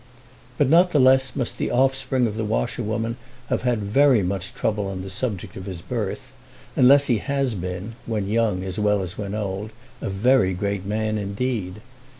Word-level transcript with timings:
But 0.57 0.67
not 0.67 0.89
the 0.89 0.99
less 0.99 1.35
must 1.35 1.59
the 1.59 1.69
offspring 1.69 2.25
of 2.25 2.35
the 2.35 2.43
washerwoman 2.43 3.17
have 3.49 3.61
had 3.61 3.83
very 3.83 4.23
much 4.23 4.55
trouble 4.55 4.87
on 4.87 5.03
the 5.03 5.11
subject 5.11 5.55
of 5.55 5.67
his 5.67 5.83
birth, 5.83 6.31
unless 6.75 7.05
he 7.05 7.19
has 7.19 7.53
been, 7.53 7.93
when 8.07 8.27
young 8.27 8.63
as 8.63 8.79
well 8.79 9.03
as 9.03 9.15
when 9.19 9.35
old, 9.35 9.69
a 10.01 10.09
very 10.09 10.55
great 10.55 10.87
man 10.87 11.19
indeed. 11.19 11.81